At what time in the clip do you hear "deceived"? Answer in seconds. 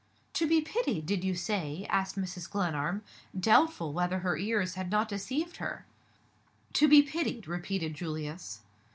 5.09-5.57